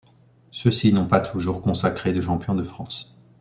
Ceux-ci 0.49 0.93
n'ont 0.93 1.05
pas 1.05 1.19
toujours 1.21 1.61
consacré 1.61 2.11
de 2.11 2.21
champions 2.21 2.55
de 2.55 2.63
France. 2.63 3.15